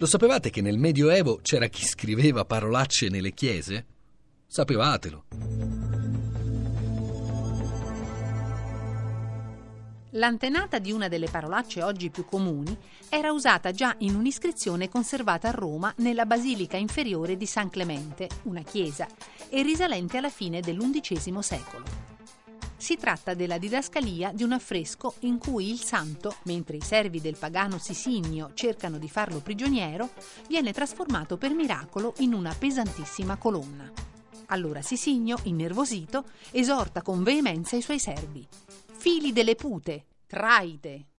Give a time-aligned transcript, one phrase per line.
[0.00, 3.84] Lo sapevate che nel Medioevo c'era chi scriveva parolacce nelle chiese?
[4.46, 5.24] Sapevatelo.
[10.12, 12.74] L'antenata di una delle parolacce oggi più comuni
[13.10, 18.62] era usata già in un'iscrizione conservata a Roma nella Basilica inferiore di San Clemente, una
[18.62, 19.06] chiesa,
[19.50, 21.99] e risalente alla fine dell'undicesimo secolo.
[22.80, 27.36] Si tratta della didascalia di un affresco in cui il santo, mentre i servi del
[27.36, 30.08] pagano Sisinio cercano di farlo prigioniero,
[30.48, 33.92] viene trasformato per miracolo in una pesantissima colonna.
[34.46, 38.48] Allora Sisinio, innervosito, esorta con veemenza i suoi servi.
[38.96, 41.04] Fili delle pute, traite!